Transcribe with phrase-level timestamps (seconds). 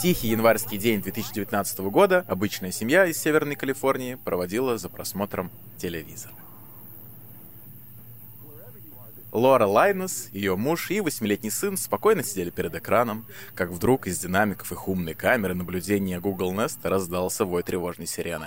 [0.00, 6.34] Тихий январский день 2019 года обычная семья из Северной Калифорнии проводила за просмотром телевизора.
[9.32, 13.26] Лора Лайнес, ее муж и восьмилетний сын спокойно сидели перед экраном,
[13.56, 18.46] как вдруг из динамиков их умной камеры наблюдения Google Nest раздался вой тревожной сирены.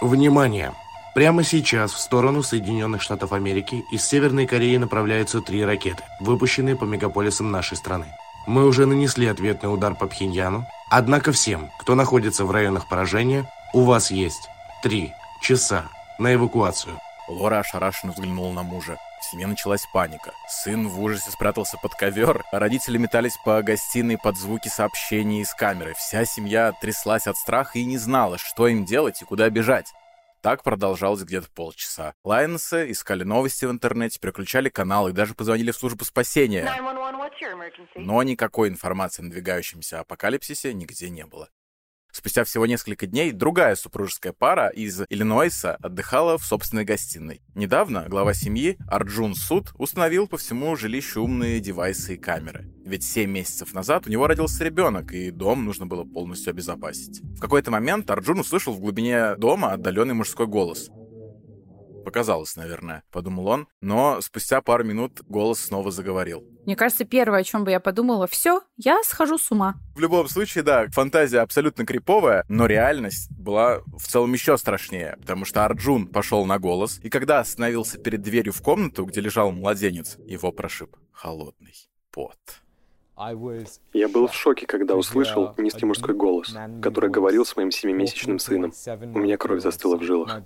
[0.00, 0.74] Внимание!
[1.14, 6.84] Прямо сейчас в сторону Соединенных Штатов Америки из Северной Кореи направляются три ракеты, выпущенные по
[6.84, 8.06] мегаполисам нашей страны.
[8.46, 13.82] Мы уже нанесли ответный удар по Пхеньяну, однако всем, кто находится в районах поражения, у
[13.82, 14.48] вас есть
[14.82, 15.88] три часа
[16.18, 16.96] на эвакуацию.
[17.28, 18.98] Лора ошарашенно взглянула на мужа.
[19.20, 20.30] В семье началась паника.
[20.48, 25.52] Сын в ужасе спрятался под ковер, а родители метались по гостиной под звуки сообщений из
[25.52, 25.94] камеры.
[25.98, 29.92] Вся семья тряслась от страха и не знала, что им делать и куда бежать.
[30.40, 32.14] Так продолжалось где-то полчаса.
[32.24, 36.68] Лайнесы искали новости в интернете, переключали каналы и даже позвонили в службу спасения.
[37.96, 41.48] Но никакой информации о надвигающемся апокалипсисе нигде не было.
[42.16, 47.42] Спустя всего несколько дней другая супружеская пара из Иллинойса отдыхала в собственной гостиной.
[47.54, 52.72] Недавно глава семьи Арджун Суд установил по всему жилищу умные девайсы и камеры.
[52.86, 57.20] Ведь 7 месяцев назад у него родился ребенок, и дом нужно было полностью обезопасить.
[57.20, 60.88] В какой-то момент Арджун услышал в глубине дома отдаленный мужской голос.
[62.06, 66.44] Показалось, наверное, подумал он, но спустя пару минут голос снова заговорил.
[66.64, 69.74] Мне кажется, первое, о чем бы я подумала, все, я схожу с ума.
[69.96, 75.44] В любом случае, да, фантазия абсолютно криповая, но реальность была в целом еще страшнее, потому
[75.44, 80.16] что Арджун пошел на голос, и когда остановился перед дверью в комнату, где лежал младенец,
[80.18, 81.74] его прошиб холодный
[82.12, 82.38] пот.
[83.92, 88.72] Я был в шоке, когда услышал низкий мужской голос, который говорил с моим семимесячным сыном.
[89.14, 90.42] У меня кровь застыла в жилах.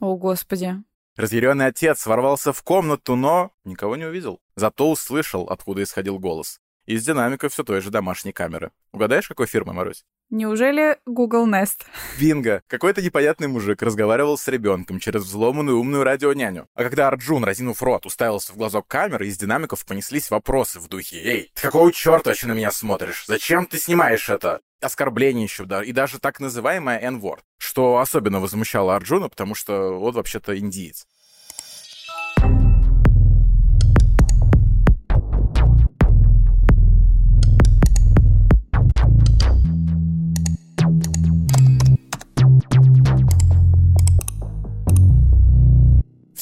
[0.00, 0.74] О, Господи.
[1.16, 4.40] Разъяренный отец ворвался в комнату, но никого не увидел.
[4.54, 6.60] Зато услышал, откуда исходил голос.
[6.88, 8.70] Из динамика все той же домашней камеры.
[8.92, 10.06] Угадаешь, какой фирмы, Марусь?
[10.30, 11.82] Неужели Google Nest?
[12.18, 12.62] Бинго!
[12.66, 16.66] Какой-то непонятный мужик разговаривал с ребенком через взломанную умную радионяню.
[16.72, 21.18] А когда Арджун, разинув рот, уставился в глазок камеры, из динамиков понеслись вопросы в духе
[21.18, 23.26] «Эй, ты какого черта вообще на меня смотришь?
[23.26, 28.96] Зачем ты снимаешь это?» Оскорбление еще, да, и даже так называемая N-word, что особенно возмущало
[28.96, 31.06] Арджуна, потому что он вообще-то индиец.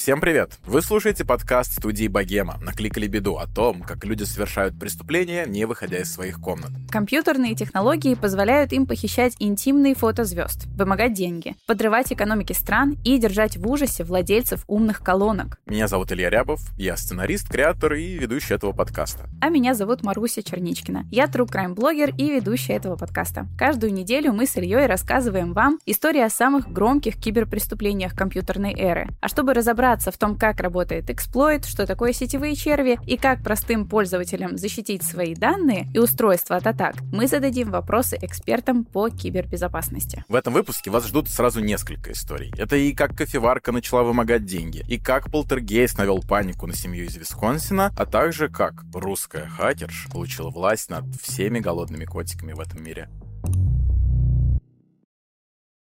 [0.07, 0.53] Всем привет!
[0.65, 5.99] Вы слушаете подкаст студии Богема «Накликали беду» о том, как люди совершают преступления, не выходя
[5.99, 6.71] из своих комнат.
[6.93, 13.57] Компьютерные технологии позволяют им похищать интимные фото звезд, вымогать деньги, подрывать экономики стран и держать
[13.57, 15.59] в ужасе владельцев умных колонок.
[15.67, 19.29] Меня зовут Илья Рябов, я сценарист, креатор и ведущий этого подкаста.
[19.41, 21.07] А меня зовут Маруся Черничкина.
[21.11, 23.49] Я true crime блогер и ведущая этого подкаста.
[23.59, 29.09] Каждую неделю мы с Ильей рассказываем вам истории о самых громких киберпреступлениях компьютерной эры.
[29.21, 33.43] А чтобы разобраться разобраться в том, как работает эксплойт, что такое сетевые черви и как
[33.43, 40.25] простым пользователям защитить свои данные и устройства от атак, мы зададим вопросы экспертам по кибербезопасности.
[40.29, 42.53] В этом выпуске вас ждут сразу несколько историй.
[42.59, 47.17] Это и как кофеварка начала вымогать деньги, и как полтергейст навел панику на семью из
[47.17, 53.09] Висконсина, а также как русская хакерша получила власть над всеми голодными котиками в этом мире.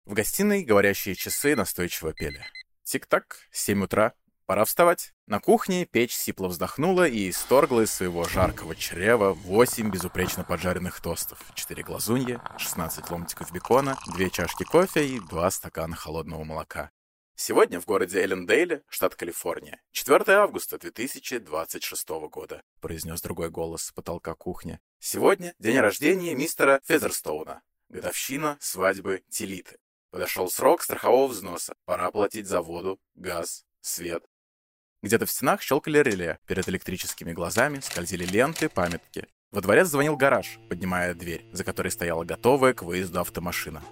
[0.05, 2.45] В гостиной говорящие часы настойчиво пели.
[2.87, 4.13] Тик-так, 7 утра.
[4.47, 5.13] Пора вставать.
[5.27, 11.41] На кухне печь сипло вздохнула и исторгла из своего жаркого чрева 8 безупречно поджаренных тостов,
[11.55, 16.93] 4 глазунья, 16 ломтиков бекона, 2 чашки кофе и 2 стакана холодного молока.
[17.35, 24.37] Сегодня в городе Эллендейле, штат Калифорния, 4 августа 2026 года, произнес другой голос с потолка
[24.37, 24.79] кухни.
[25.01, 29.79] Сегодня день рождения мистера Фезерстоуна, годовщина свадьбы Тилиты.
[30.17, 31.75] Подошел срок страхового взноса.
[31.85, 34.25] Пора платить за воду, газ, свет.
[35.03, 36.39] Где-то в стенах щелкали реле.
[36.47, 39.27] Перед электрическими глазами скользили ленты, памятки.
[39.51, 43.83] Во дворе звонил гараж, поднимая дверь, за которой стояла готовая к выезду автомашина.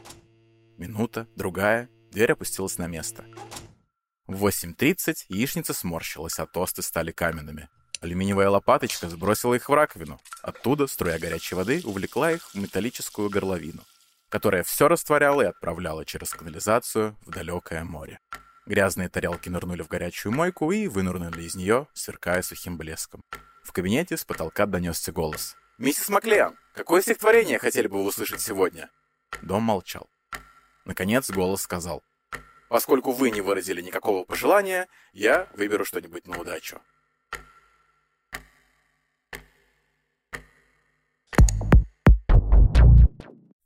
[0.78, 3.26] Минута, другая, дверь опустилась на место.
[4.26, 7.68] В 8.30 яичница сморщилась, а тосты стали каменными.
[8.00, 10.18] Алюминиевая лопаточка сбросила их в раковину.
[10.40, 13.82] Оттуда струя горячей воды увлекла их в металлическую горловину
[14.34, 18.18] которая все растворяла и отправляла через канализацию в далекое море.
[18.66, 23.22] Грязные тарелки нырнули в горячую мойку и вынырнули из нее, сверкая сухим блеском.
[23.62, 25.54] В кабинете с потолка донесся голос.
[25.78, 28.90] «Миссис Маклеан, какое стихотворение хотели бы вы услышать сегодня?»
[29.40, 30.10] Дом молчал.
[30.84, 32.02] Наконец голос сказал.
[32.68, 36.80] «Поскольку вы не выразили никакого пожелания, я выберу что-нибудь на удачу».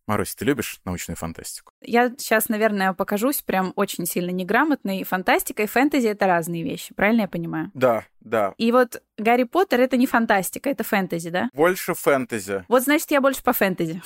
[0.08, 1.74] Марусь, ты любишь научную фантастику?
[1.82, 5.04] Я сейчас, наверное, покажусь прям очень сильно неграмотной.
[5.04, 7.70] Фантастика и фэнтези— это разные вещи, правильно я понимаю?
[7.74, 8.54] Да, да.
[8.58, 11.50] И вот Гарри Поттер— это не фантастика, это фэнтези, да?
[11.52, 12.64] Больше фэнтези.
[12.68, 14.00] Вот, значит, я больше по фэнтези.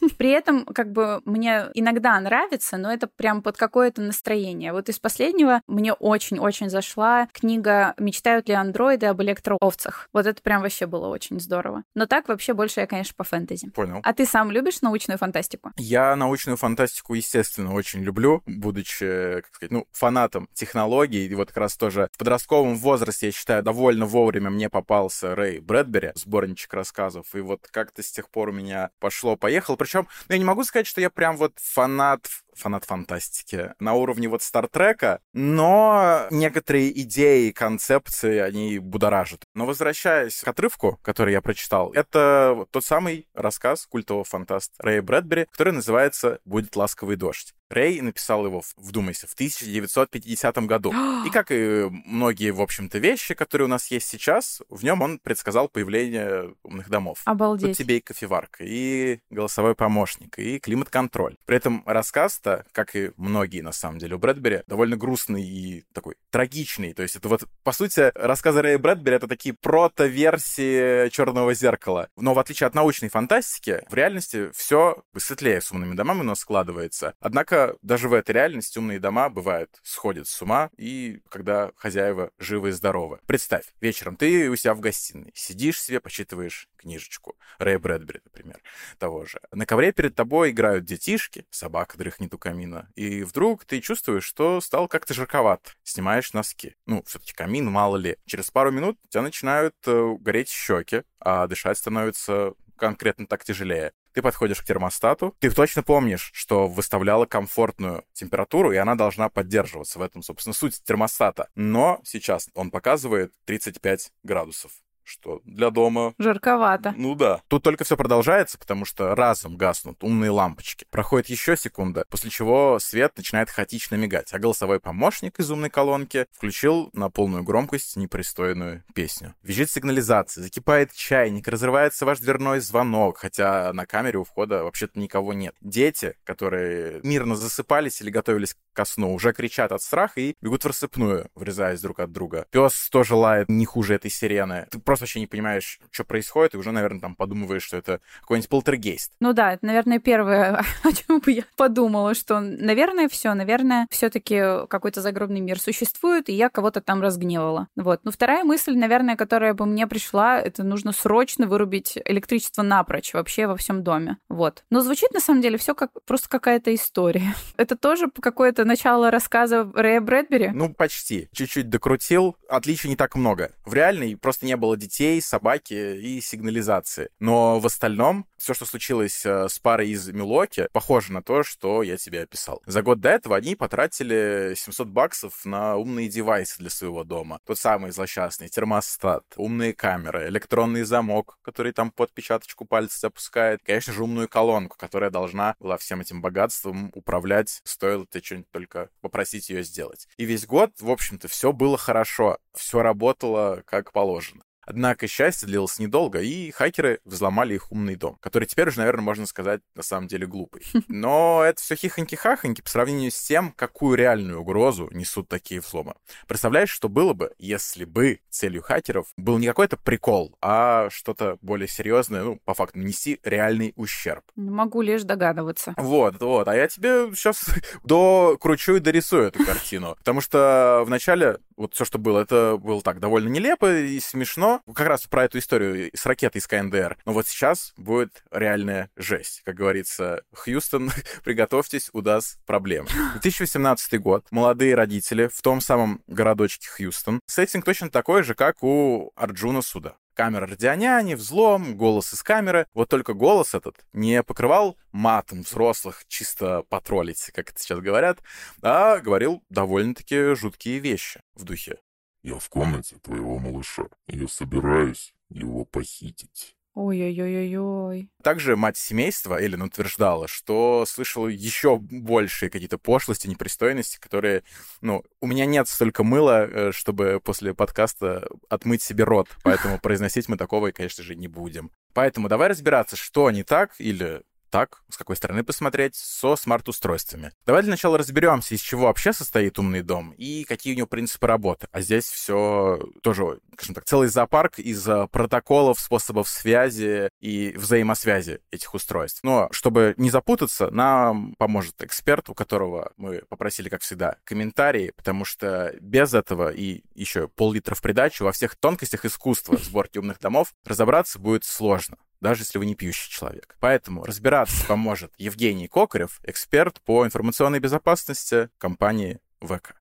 [0.18, 4.72] При этом, как бы, мне иногда нравится, но это прям под какое-то настроение.
[4.72, 10.08] Вот из последнего мне очень-очень зашла книга «Мечтают ли андроиды об электроовцах».
[10.12, 11.82] Вот это прям вообще было очень здорово.
[11.94, 13.70] Но так вообще больше я, конечно, по фэнтези.
[13.70, 14.00] Понял.
[14.02, 15.72] А ты сам любишь научную фантастику?
[15.76, 21.26] Я научную фантастику, естественно, очень люблю, будучи, как сказать, ну, фанатом технологий.
[21.26, 25.58] И вот как раз тоже в подростковом возрасте, я считаю, довольно вовремя мне попался Рэй
[25.58, 27.34] Брэдбери, сборничек рассказов.
[27.34, 29.74] И вот как-то с тех пор у меня пошло-поехало.
[29.74, 34.28] Причем ну, я не могу сказать, что я прям вот фанат фанат фантастики на уровне
[34.28, 39.42] вот Стартрека, но некоторые идеи, концепции, они будоражат.
[39.54, 45.46] Но возвращаясь к отрывку, который я прочитал, это тот самый рассказ культового фантаста Рэя Брэдбери,
[45.50, 47.52] который называется «Будет ласковый дождь».
[47.70, 50.94] Рэй написал его, вдумайся, в 1950 году.
[51.26, 55.18] И как и многие, в общем-то, вещи, которые у нас есть сейчас, в нем он
[55.18, 57.22] предсказал появление умных домов.
[57.24, 57.70] Обалдеть.
[57.70, 61.36] Тут тебе и кофеварка, и голосовой помощник, и климат-контроль.
[61.44, 65.84] При этом рассказ часто, как и многие, на самом деле, у Брэдбери, довольно грустный и
[65.92, 66.92] такой трагичный.
[66.92, 72.08] То есть это вот, по сути, рассказы Рэя Брэдбери— это такие прото-версии «Черного зеркала».
[72.16, 76.40] Но в отличие от научной фантастики, в реальности все светлее с умными домами у нас
[76.40, 77.14] складывается.
[77.20, 82.70] Однако даже в этой реальности умные дома, бывают, сходят с ума, и когда хозяева живы
[82.70, 83.20] и здоровы.
[83.26, 87.36] Представь, вечером ты у себя в гостиной, сидишь себе, почитываешь книжечку.
[87.58, 88.60] Рэя Брэдбери, например,
[88.98, 89.40] того же.
[89.50, 92.90] На ковре перед тобой играют детишки, собака дрыхнет у камина.
[92.94, 95.76] И вдруг ты чувствуешь, что стал как-то жарковат.
[95.82, 96.76] Снимаешь носки.
[96.86, 98.16] Ну, все-таки камин, мало ли.
[98.26, 103.92] Через пару минут у тебя начинают э, гореть щеки, а дышать становится конкретно так тяжелее.
[104.16, 109.98] Ты подходишь к термостату, ты точно помнишь, что выставляла комфортную температуру, и она должна поддерживаться.
[109.98, 111.50] В этом, собственно, суть термостата.
[111.54, 114.72] Но сейчас он показывает 35 градусов
[115.06, 116.14] что для дома...
[116.18, 116.94] Жарковато.
[116.96, 117.40] Ну да.
[117.48, 120.86] Тут только все продолжается, потому что разом гаснут умные лампочки.
[120.90, 126.26] Проходит еще секунда, после чего свет начинает хаотично мигать, а голосовой помощник из умной колонки
[126.32, 129.34] включил на полную громкость непристойную песню.
[129.42, 135.32] Визжит сигнализация, закипает чайник, разрывается ваш дверной звонок, хотя на камере у входа вообще-то никого
[135.32, 135.54] нет.
[135.60, 140.66] Дети, которые мирно засыпались или готовились ко сну, уже кричат от страха и бегут в
[140.66, 142.46] рассыпную, врезаясь друг от друга.
[142.50, 144.66] Пес тоже лает не хуже этой сирены.
[144.70, 148.48] Ты просто вообще не понимаешь, что происходит, и уже, наверное, там подумываешь, что это какой-нибудь
[148.48, 149.12] полтергейст.
[149.20, 154.66] Ну да, это, наверное, первое, о чем бы я подумала, что, наверное, все, наверное, все-таки
[154.68, 157.68] какой-то загробный мир существует, и я кого-то там разгневала.
[157.76, 158.00] Вот.
[158.04, 163.46] Ну, вторая мысль, наверное, которая бы мне пришла, это нужно срочно вырубить электричество напрочь вообще
[163.46, 164.18] во всем доме.
[164.28, 164.64] Вот.
[164.70, 167.34] Но звучит на самом деле все как просто какая-то история.
[167.56, 170.48] Это тоже какое-то начало рассказа Рэя Брэдбери?
[170.48, 171.28] Ну, почти.
[171.32, 172.36] Чуть-чуть докрутил.
[172.48, 173.52] Отличий не так много.
[173.64, 177.10] В реальной просто не было детей, собаки и сигнализации.
[177.18, 181.82] Но в остальном все, что случилось э, с парой из Милоки, похоже на то, что
[181.82, 182.62] я тебе описал.
[182.66, 187.40] За год до этого они потратили 700 баксов на умные девайсы для своего дома.
[187.44, 193.60] Тот самый злосчастный термостат, умные камеры, электронный замок, который там под печаточку пальца запускает.
[193.64, 198.90] Конечно же, умную колонку, которая должна была всем этим богатством управлять, стоило ты что-нибудь только
[199.00, 200.06] попросить ее сделать.
[200.16, 204.42] И весь год, в общем-то, все было хорошо, все работало как положено.
[204.66, 209.26] Однако счастье длилось недолго, и хакеры взломали их умный дом, который теперь уже, наверное, можно
[209.26, 210.62] сказать, на самом деле глупый.
[210.88, 215.94] Но это все хихоньки-хахоньки по сравнению с тем, какую реальную угрозу несут такие взломы.
[216.26, 221.68] Представляешь, что было бы, если бы целью хакеров был не какой-то прикол, а что-то более
[221.68, 224.24] серьезное, ну, по факту, нанести реальный ущерб.
[224.34, 225.74] Могу лишь догадываться.
[225.76, 226.48] Вот, вот.
[226.48, 227.46] А я тебе сейчас
[227.84, 229.94] докручу и дорисую эту картину.
[229.98, 234.55] Потому что вначале вот все, что было, это было так довольно нелепо и смешно.
[234.74, 236.98] Как раз про эту историю с ракетой из КНДР.
[237.04, 239.42] Но вот сейчас будет реальная жесть.
[239.44, 240.90] Как говорится, Хьюстон,
[241.24, 242.88] приготовьтесь, у нас проблемы.
[243.12, 244.26] 2018 год.
[244.30, 247.20] Молодые родители в том самом городочке Хьюстон.
[247.26, 252.66] Сеттинг точно такой же, как у Арджуна Суда камера радионяни, взлом, голос из камеры.
[252.74, 258.18] Вот только голос этот не покрывал матом взрослых, чисто потроллить, как это сейчас говорят,
[258.62, 261.78] а говорил довольно-таки жуткие вещи в духе.
[262.26, 266.56] «Я в комнате твоего малыша, и я собираюсь его похитить».
[266.74, 268.10] Ой-ой-ой-ой-ой.
[268.20, 274.42] Также мать семейства, Эллен, утверждала, что слышала еще большие какие-то пошлости, непристойности, которые,
[274.80, 280.28] ну, у меня нет столько мыла, э, чтобы после подкаста отмыть себе рот, поэтому произносить
[280.28, 281.70] мы такого, конечно же, не будем.
[281.94, 287.32] Поэтому давай разбираться, что не так или Так, с какой стороны посмотреть, со смарт-устройствами.
[287.44, 291.26] Давай для начала разберемся, из чего вообще состоит умный дом и какие у него принципы
[291.26, 291.68] работы.
[291.72, 298.40] А здесь все тоже, скажем так, целый зоопарк из э, протоколов, способов связи и взаимосвязи
[298.50, 299.20] этих устройств.
[299.22, 305.24] Но чтобы не запутаться, нам поможет эксперт, у которого мы попросили, как всегда, комментарии, потому
[305.24, 310.54] что без этого и еще пол-литра в придачу во всех тонкостях искусства сборки умных домов
[310.64, 313.56] разобраться будет сложно даже если вы не пьющий человек.
[313.60, 319.74] Поэтому разбираться поможет Евгений Кокарев, эксперт по информационной безопасности компании ВК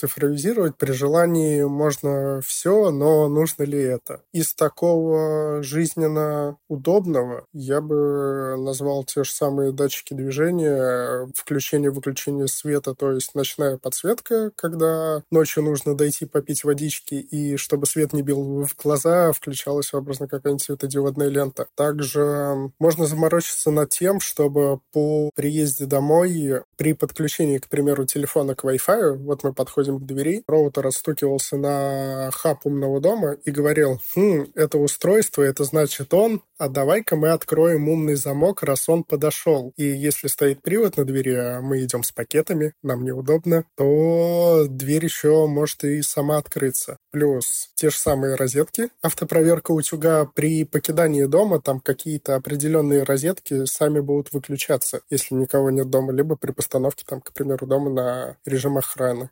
[0.00, 4.22] цифровизировать при желании можно все, но нужно ли это?
[4.32, 13.12] Из такого жизненно удобного я бы назвал те же самые датчики движения, включение-выключение света, то
[13.12, 18.76] есть ночная подсветка, когда ночью нужно дойти попить водички, и чтобы свет не бил в
[18.82, 21.66] глаза, включалась образно какая-нибудь светодиодная лента.
[21.74, 28.64] Также можно заморочиться над тем, чтобы по приезде домой при подключении, к примеру, телефона к
[28.64, 34.00] Wi-Fi, вот мы подходим подходим к двери, роутер отстукивался на хаб умного дома и говорил,
[34.14, 39.72] хм, это устройство, это значит он, а давай-ка мы откроем умный замок, раз он подошел.
[39.76, 45.04] И если стоит привод на двери, а мы идем с пакетами, нам неудобно, то дверь
[45.04, 46.98] еще может и сама открыться.
[47.10, 54.00] Плюс те же самые розетки, автопроверка утюга при покидании дома, там какие-то определенные розетки сами
[54.00, 58.76] будут выключаться, если никого нет дома, либо при постановке, там, к примеру, дома на режим
[58.76, 59.30] охраны.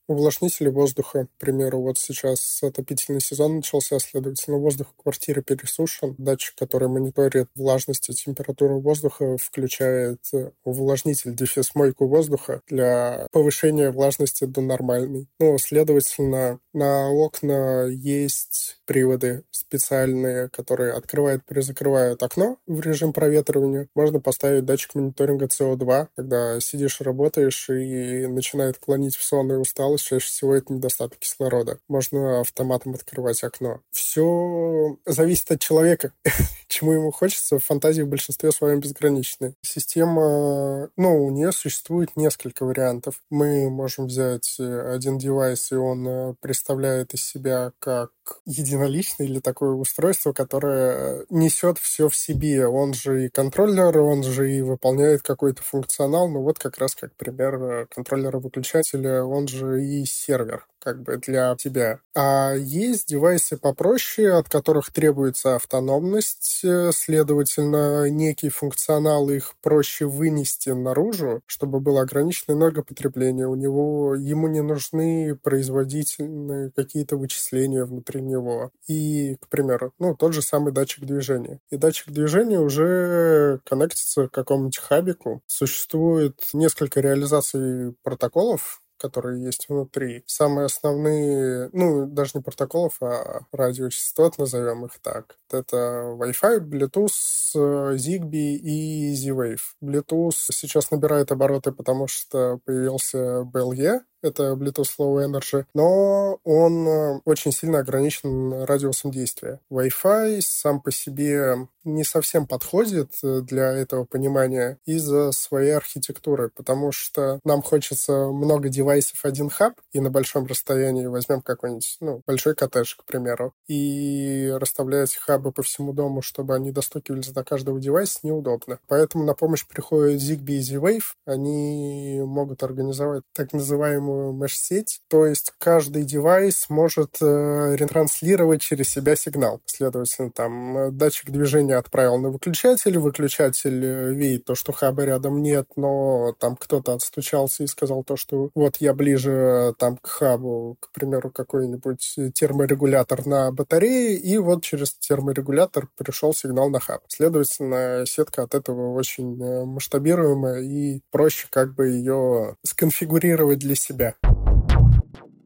[0.49, 6.55] Увлажнители воздуха, к примеру, вот сейчас отопительный сезон начался, следовательно, воздух в квартире пересушен, датчик,
[6.57, 13.91] который мониторит мониторит влажность и температуру воздуха, включает э, увлажнитель, дефис мойку воздуха для повышения
[13.91, 15.29] влажности до нормальной.
[15.39, 23.89] Ну, следовательно, на окна есть приводы специальные, которые открывают, перезакрывают окно в режим проветривания.
[23.95, 30.07] Можно поставить датчик мониторинга СО2, когда сидишь, работаешь и начинает клонить в сон и усталость.
[30.07, 31.79] Чаще всего это недостаток кислорода.
[31.89, 33.81] Можно автоматом открывать окно.
[33.91, 36.13] Все зависит от человека,
[36.69, 37.59] чему ему хочется.
[37.59, 39.55] Фантазии в большинстве своем безграничны.
[39.61, 43.21] Система, ну, у нее существует несколько вариантов.
[43.31, 46.35] Мы можем взять э, один девайс, и он э,
[46.69, 48.11] представляет из себя как
[48.45, 52.67] единоличный или такое устройство, которое несет все в себе.
[52.67, 56.29] Он же и контроллер, он же и выполняет какой-то функционал.
[56.29, 62.01] Ну вот как раз как пример контроллера-выключателя, он же и сервер как бы для тебя.
[62.15, 71.43] А есть девайсы попроще, от которых требуется автономность, следовательно, некий функционал их проще вынести наружу,
[71.45, 73.47] чтобы было ограниченное энергопотребление.
[73.47, 78.71] У него, ему не нужны производительные какие-то вычисления внутри него.
[78.87, 81.61] И, к примеру, ну, тот же самый датчик движения.
[81.71, 85.43] И датчик движения уже коннектится к какому-нибудь хабику.
[85.47, 90.23] Существует несколько реализаций протоколов, которые есть внутри.
[90.27, 95.37] Самые основные, ну, даже не протоколов, а радиочастот, назовем их так.
[95.51, 95.77] Это
[96.19, 99.61] Wi-Fi, Bluetooth, Zigbee и Z-Wave.
[99.83, 107.21] Bluetooth сейчас набирает обороты, потому что появился BLE, это Bluetooth Low Energy, но он э,
[107.25, 109.61] очень сильно ограничен радиусом действия.
[109.71, 116.93] Wi-Fi сам по себе не совсем подходит э, для этого понимания из-за своей архитектуры, потому
[116.93, 122.55] что нам хочется много девайсов, один хаб, и на большом расстоянии возьмем какой-нибудь, ну, большой
[122.55, 128.21] коттедж, к примеру, и расставлять хабы по всему дому, чтобы они достукивались до каждого девайса,
[128.23, 128.79] неудобно.
[128.87, 131.05] Поэтому на помощь приходит Zigbee и Z-Wave.
[131.27, 139.17] Они могут организовать так называемую меш-сеть, то есть каждый девайс может э, ретранслировать через себя
[139.17, 139.61] сигнал.
[139.67, 145.43] Следовательно, там э, датчик движения отправил на выключатель, выключатель э, видит то, что хаба рядом
[145.43, 150.07] нет, но там кто-то отстучался и сказал то, что вот я ближе э, там к
[150.07, 157.03] хабу, к примеру, какой-нибудь терморегулятор на батарее, и вот через терморегулятор пришел сигнал на хаб.
[157.09, 164.15] Следовательно, сетка от этого очень масштабируемая и проще как бы ее сконфигурировать для себя.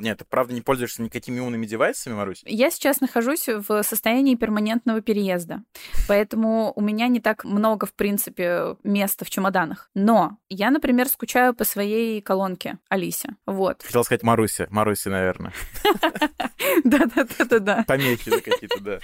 [0.03, 2.43] Нет, ты правда не пользуешься никакими умными девайсами, Марусь?
[2.45, 5.63] Я сейчас нахожусь в состоянии перманентного переезда,
[6.09, 9.91] поэтому у меня не так много, в принципе, места в чемоданах.
[9.95, 13.37] Но я, например, скучаю по своей колонке Алисе.
[13.47, 13.85] Вот.
[13.85, 14.67] Хотел сказать Маруся.
[14.71, 15.53] Маруся, наверное.
[16.85, 17.85] Да-да-да-да-да.
[17.87, 18.99] Помехи какие-то, да.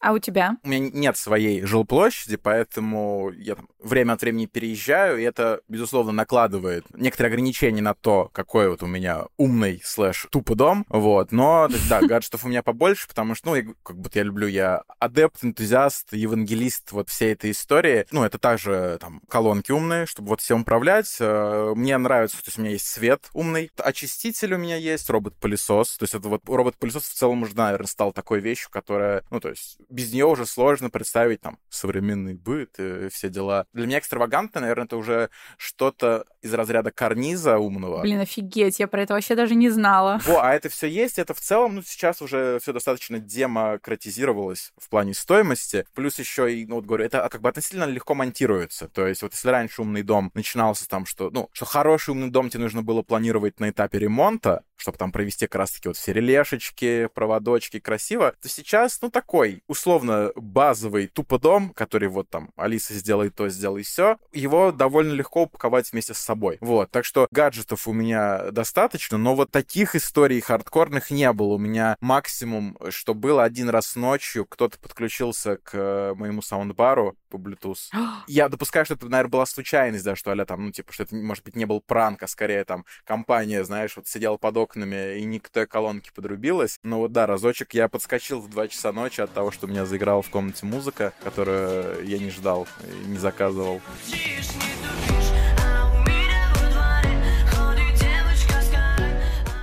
[0.00, 0.56] А у тебя?
[0.62, 6.12] У меня нет своей жилплощади, поэтому я там время от времени переезжаю, и это, безусловно,
[6.12, 11.32] накладывает некоторые ограничения на то, какой вот у меня умный слэш тупо дом, вот.
[11.32, 15.44] Но, да, гаджетов у меня побольше, потому что, ну, как будто я люблю, я адепт,
[15.44, 18.06] энтузиаст, евангелист вот всей этой истории.
[18.12, 21.16] Ну, это также там колонки умные, чтобы вот всем управлять.
[21.20, 25.96] Э, мне нравится, то есть у меня есть свет умный, очиститель у меня есть, робот-пылесос.
[25.96, 29.48] То есть это вот робот-пылесос в целом уже, наверное, стал такой вещью, которая, ну, то
[29.48, 33.66] есть без нее уже сложно представить там современный быт и все дела.
[33.72, 38.02] Для меня экстравагантно, наверное, это уже что-то из разряда карниза умного.
[38.02, 40.20] Блин, офигеть, я про это вообще даже не знала.
[40.26, 44.88] О, а это все есть, это в целом, ну, сейчас уже все достаточно демократизировалось в
[44.88, 45.86] плане стоимости.
[45.94, 48.88] Плюс еще и, ну, вот говорю, это как бы относительно легко монтируется.
[48.88, 52.50] То есть вот если раньше умный дом начинался там, что, ну, что хороший умный дом
[52.50, 57.08] тебе нужно было планировать на этапе ремонта, чтобы там провести как раз-таки вот все релешечки,
[57.12, 63.30] проводочки красиво, то сейчас, ну, такой условно базовый тупо дом, который вот там Алиса сделай
[63.30, 66.58] то, сделай все, его довольно легко упаковать вместе с собой.
[66.60, 71.54] Вот, так что гаджетов у меня достаточно, но вот таких историй хардкорных не было.
[71.54, 77.78] У меня максимум, что было один раз ночью, кто-то подключился к моему саундбару по Bluetooth.
[78.26, 81.14] Я допускаю, что это, наверное, была случайность, да, что, аля, там, ну, типа, что это,
[81.14, 85.24] может быть, не был пранк, а скорее, там, компания, знаешь, вот сидела под окнами и
[85.24, 86.78] не к той колонке подрубилась.
[86.82, 89.86] Но вот, да, разочек я подскочил в 2 часа ночи от того, что у меня
[89.86, 93.80] заиграла в комнате музыка, которую я не ждал и не заказывал.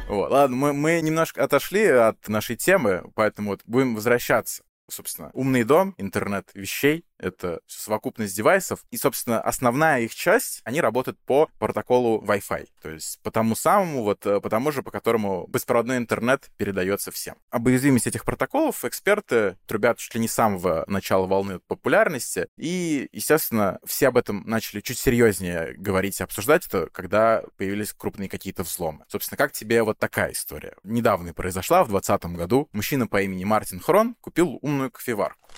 [0.07, 0.31] Вот.
[0.31, 5.95] Ладно, мы, мы немножко отошли от нашей темы, поэтому вот будем возвращаться собственно, умный дом,
[5.98, 8.84] интернет вещей, это совокупность девайсов.
[8.91, 12.67] И, собственно, основная их часть, они работают по протоколу Wi-Fi.
[12.81, 17.12] То есть по тому самому, вот э, по тому же, по которому беспроводной интернет передается
[17.12, 17.36] всем.
[17.50, 22.48] Об уязвимости этих протоколов эксперты трубят чуть ли не с самого начала волны популярности.
[22.57, 28.29] И, естественно, все об этом начали чуть серьезнее говорить и обсуждать это, когда появились крупные
[28.29, 29.05] какие-то взломы.
[29.07, 30.75] Собственно, как тебе вот такая история?
[30.84, 32.69] Недавно произошла, в 2020 году.
[32.72, 35.50] Мужчина по имени Мартин Хрон купил умную кофеварку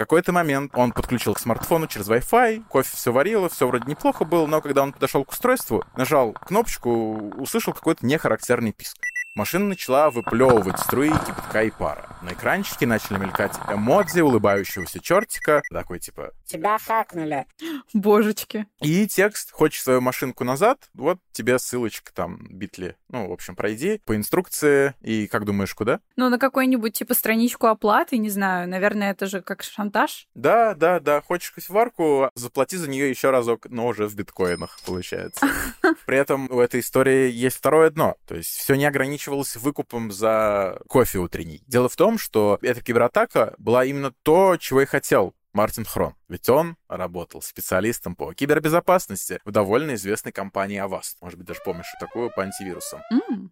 [0.00, 4.46] какой-то момент он подключил к смартфону через Wi-Fi, кофе все варило, все вроде неплохо было,
[4.46, 8.96] но когда он подошел к устройству, нажал кнопочку, услышал какой-то нехарактерный писк.
[9.34, 12.16] Машина начала выплевывать струи кипятка и пара.
[12.22, 17.46] На экранчике начали мелькать эмодзи улыбающегося чертика, такой типа «Тебя хакнули».
[17.92, 18.66] Божечки.
[18.80, 20.88] И текст «Хочешь свою машинку назад?
[20.94, 22.96] Вот тебе ссылочка там, битли.
[23.08, 24.94] Ну, в общем, пройди по инструкции.
[25.00, 26.00] И как думаешь, куда?
[26.16, 28.68] Ну, на какую-нибудь типа страничку оплаты, не знаю.
[28.68, 30.28] Наверное, это же как шантаж.
[30.34, 31.20] Да, да, да.
[31.20, 35.46] Хочешь кофеварку, заплати за нее еще разок, но уже в биткоинах, получается.
[36.06, 38.16] При этом у этой истории есть второе дно.
[38.26, 41.62] То есть все не ограничено ограничивалась выкупом за кофе утренний.
[41.66, 46.14] Дело в том, что эта кибератака была именно то, чего и хотел Мартин Хрон.
[46.30, 51.16] Ведь он работал специалистом по кибербезопасности в довольно известной компании Avast.
[51.20, 53.00] Может быть, даже помнишь такую по антивирусам.
[53.12, 53.48] Mm.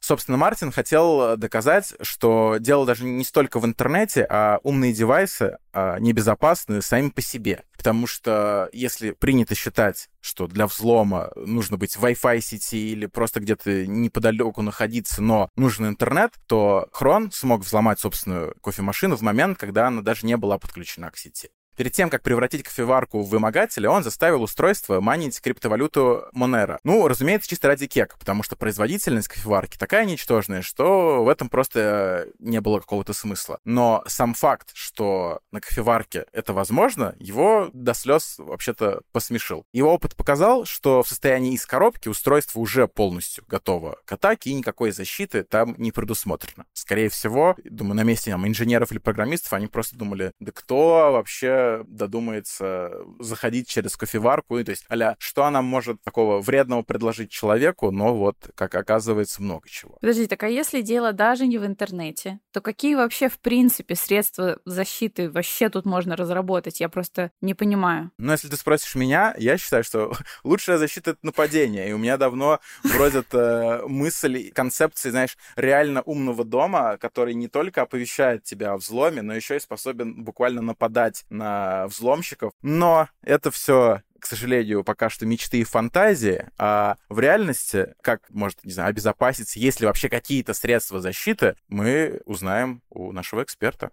[0.00, 5.98] Собственно, Мартин хотел доказать, что дело даже не столько в интернете, а умные девайсы а,
[6.00, 7.62] небезопасны сами по себе.
[7.76, 13.38] Потому что если принято считать, что для взлома нужно быть в Wi-Fi сети или просто
[13.38, 19.86] где-то неподалеку находиться, но нужен интернет, то Хрон смог взломать собственную кофемашину в момент, когда
[19.86, 21.50] она даже не была подключена к сети.
[21.76, 26.78] Перед тем, как превратить кофеварку в вымогателя, он заставил устройство манить криптовалюту Monero.
[26.84, 32.28] Ну, разумеется, чисто ради кека, потому что производительность кофеварки такая ничтожная, что в этом просто
[32.38, 33.60] не было какого-то смысла.
[33.64, 39.66] Но сам факт, что на кофеварке это возможно, его до слез вообще-то посмешил.
[39.72, 44.54] Его опыт показал, что в состоянии из коробки устройство уже полностью готово к атаке, и
[44.54, 46.64] никакой защиты там не предусмотрено.
[46.72, 51.65] Скорее всего, думаю, на месте там, инженеров или программистов они просто думали, да кто вообще
[51.86, 57.90] додумается заходить через кофеварку, и, то есть, аля, что она может такого вредного предложить человеку,
[57.90, 59.98] но вот, как оказывается, много чего.
[60.00, 64.58] Подожди, так а если дело даже не в интернете, то какие вообще, в принципе, средства
[64.64, 66.80] защиты вообще тут можно разработать?
[66.80, 68.10] Я просто не понимаю.
[68.18, 70.12] Ну, если ты спросишь меня, я считаю, что
[70.44, 76.44] лучшая защита— это нападение, и у меня давно бродят э, мысли, концепции, знаешь, реально умного
[76.44, 81.55] дома, который не только оповещает тебя о взломе, но еще и способен буквально нападать на
[81.88, 82.52] взломщиков.
[82.62, 88.64] Но это все к сожалению, пока что мечты и фантазии, а в реальности, как, может,
[88.64, 93.90] не знаю, обезопаситься, есть ли вообще какие-то средства защиты, мы узнаем у нашего эксперта.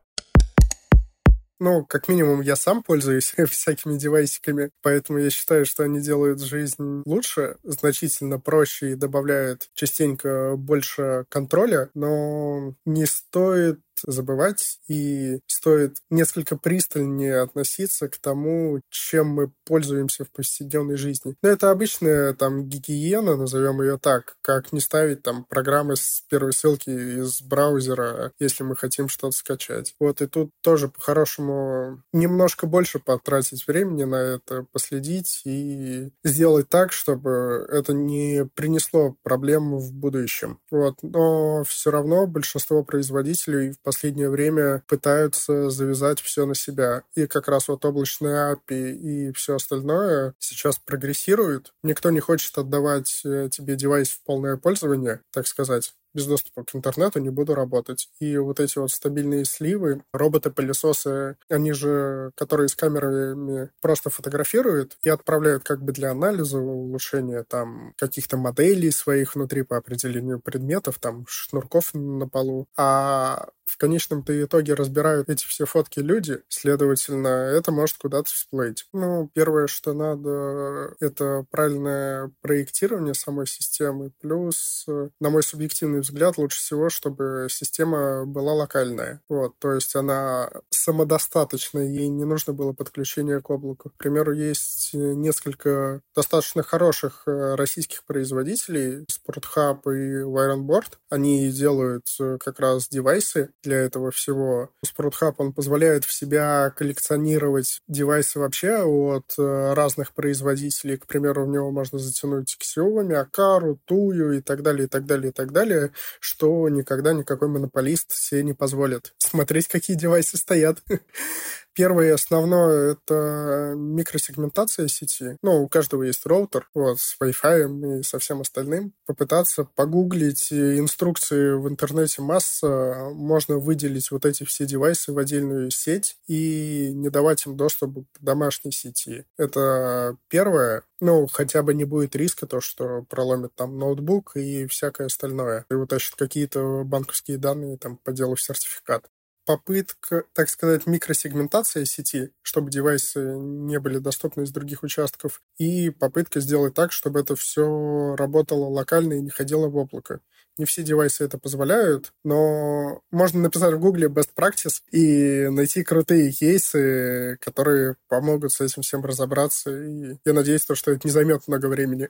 [1.60, 7.04] Ну, как минимум, я сам пользуюсь всякими девайсиками, поэтому я считаю, что они делают жизнь
[7.06, 16.58] лучше, значительно проще и добавляют частенько больше контроля, но не стоит забывать и стоит несколько
[16.58, 21.36] пристальнее относиться к тому, чем мы пользуемся в повседневной жизни.
[21.42, 26.54] Но это обычная там гигиена, назовем ее так, как не ставить там программы с первой
[26.54, 29.96] ссылки из браузера, если мы хотим что-то скачать.
[30.00, 36.92] Вот и тут тоже по-хорошему немножко больше потратить времени на это, последить и сделать так,
[36.92, 40.60] чтобы это не принесло проблем в будущем.
[40.72, 40.96] Вот.
[41.02, 47.04] Но все равно большинство производителей последнее время пытаются завязать все на себя.
[47.16, 51.74] И как раз вот облачные API и все остальное сейчас прогрессирует.
[51.84, 56.76] Никто не хочет отдавать э, тебе девайс в полное пользование, так сказать без доступа к
[56.76, 58.10] интернету не буду работать.
[58.20, 65.10] И вот эти вот стабильные сливы, роботы-пылесосы, они же, которые с камерами просто фотографируют и
[65.10, 71.26] отправляют как бы для анализа, улучшения там каких-то моделей своих внутри по определению предметов, там
[71.28, 72.68] шнурков на полу.
[72.78, 78.86] А в конечном-то итоге разбирают эти все фотки люди, следовательно, это может куда-то всплыть.
[78.94, 84.86] Ну, первое, что надо, это правильное проектирование самой системы, плюс,
[85.20, 89.22] на мой субъективный взгляд, лучше всего, чтобы система была локальная.
[89.30, 93.90] Вот, то есть она самодостаточная, ей не нужно было подключение к облаку.
[93.90, 100.94] К примеру, есть несколько достаточно хороших э, российских производителей, SportHub и Wirenboard.
[101.10, 104.70] Они делают э, как раз девайсы для этого всего.
[104.86, 110.98] SportHub, он позволяет в себя коллекционировать девайсы вообще от э, разных производителей.
[110.98, 115.32] К примеру, в него можно затянуть Xiaomi, Акару, Тую и так далее, и так далее,
[115.32, 119.14] и так далее, что никогда никакой монополист себе не позволит.
[119.18, 120.84] Смотреть, какие девайсы стоят.
[121.74, 125.38] Первое и основное— это микросегментация сети.
[125.42, 128.94] Ну, у каждого есть роутер, вот, с Wi-Fi и со всем остальным.
[129.08, 136.18] Попытаться погуглить инструкции в интернете масса, можно выделить вот эти все девайсы в отдельную сеть
[136.28, 139.26] и не давать им доступ к домашней сети.
[139.38, 140.84] Это первое.
[141.02, 145.66] Ну, хотя бы не будет риска то, что проломит там ноутбук и всякое остальное.
[145.72, 149.10] И утащит какие-то банковские данные там по делу сертификат
[149.46, 156.40] попытка, так сказать, микросегментации сети, чтобы девайсы не были доступны из других участков, и попытка
[156.40, 160.22] сделать так, чтобы это все работало локально и не ходило в облако.
[160.58, 166.32] Не все девайсы это позволяют, но можно написать в Гугле best practice и найти крутые
[166.32, 169.72] кейсы, которые помогут с этим всем разобраться.
[169.72, 172.10] И я надеюсь, что это не займет много времени.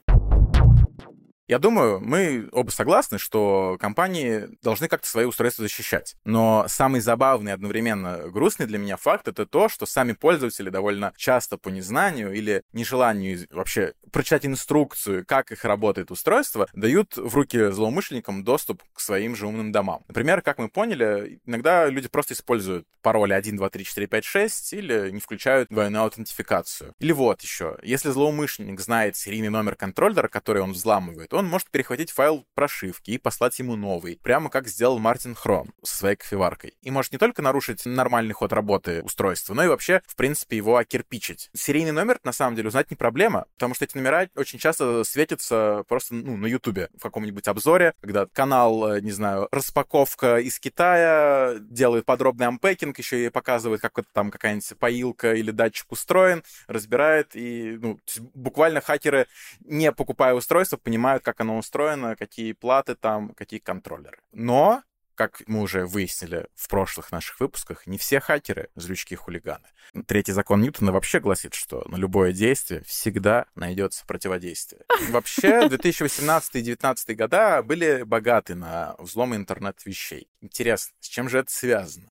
[1.48, 6.16] Я думаю, мы оба согласны, что компании должны как-то свои устройства защищать.
[6.24, 11.58] Но самый забавный одновременно грустный для меня факт— это то, что сами пользователи довольно часто
[11.58, 18.44] по незнанию или нежеланию вообще прочитать инструкцию, как их работает устройство, дают в руки злоумышленникам
[18.44, 20.04] доступ к своим же умным домам.
[20.08, 24.74] Например, как мы поняли, иногда люди просто используют пароли 1, 2, 3, 4, 5, 6
[24.74, 26.94] или не включают двойную аутентификацию.
[27.00, 32.12] Или вот еще, если злоумышленник знает серийный номер контроллера, который он взламывает, он может перехватить
[32.12, 36.74] файл прошивки и послать ему новый, прямо как сделал Мартин Хром со своей кофеваркой.
[36.82, 40.78] И может не только нарушить нормальный ход работы устройства, но и вообще, в принципе, его
[40.78, 41.50] окирпичить.
[41.54, 45.84] Серийный номер, на самом деле, узнать не проблема, потому что эти номера очень часто светятся
[45.88, 51.56] просто ну, на Ютубе, в каком-нибудь обзоре, когда канал, э, не знаю, распаковка из Китая,
[51.60, 57.36] делает подробный ампекинг, еще и показывает, как вот там какая-нибудь поилка или датчик устроен, разбирает,
[57.36, 58.00] и ну,
[58.34, 59.28] буквально хакеры,
[59.62, 64.20] не покупая устройство, понимают, как оно устроено, какие платы там, какие контроллеры.
[64.32, 64.84] Но
[65.16, 69.68] как мы уже выяснили в прошлых наших выпусках, не все хакеры— злючки-хулиганы.
[70.08, 74.84] Третий закон Ньютона вообще гласит, что на любое действие всегда найдется противодействие.
[75.10, 80.28] Вообще, 2018 и 2019 года были богаты на взломы интернет-вещей.
[80.42, 82.10] Интересно, с чем же это связано?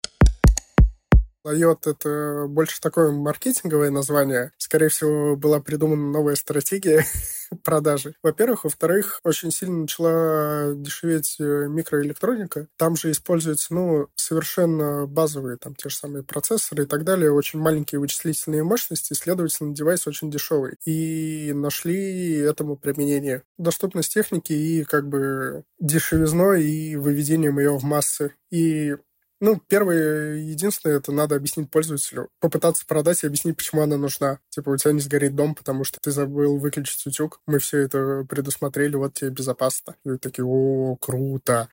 [1.46, 4.52] IOT— это больше такое маркетинговое название.
[4.58, 7.04] Скорее всего, была придумана новая стратегия
[7.64, 8.14] продажи.
[8.22, 8.64] Во-первых.
[8.64, 12.68] Во-вторых, очень сильно начала дешеветь э, микроэлектроника.
[12.76, 17.58] Там же используются, ну, совершенно базовые, там, те же самые процессоры и так далее, очень
[17.58, 20.76] маленькие вычислительные мощности, следовательно, девайс очень дешевый.
[20.84, 23.42] И нашли этому применение.
[23.58, 28.34] Доступность техники и, как бы, дешевизной и выведением ее в массы.
[28.50, 28.96] И
[29.42, 32.28] ну, первое, единственное, это надо объяснить пользователю.
[32.38, 34.38] Попытаться продать и объяснить, почему она нужна.
[34.50, 37.40] Типа, у тебя не сгорит дом, потому что ты забыл выключить утюг.
[37.48, 39.96] Мы все это предусмотрели, вот тебе безопасно.
[40.04, 41.68] И такие, о, круто.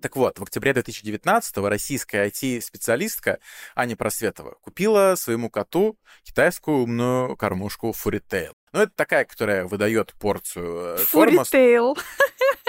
[0.00, 3.40] Так вот, в октябре 2019-го российская IT-специалистка
[3.74, 8.52] Аня Просветова купила своему коту китайскую умную кормушку Furitail.
[8.72, 11.42] Ну, это такая, которая выдает порцию э, корма.
[11.42, 11.96] Furitail.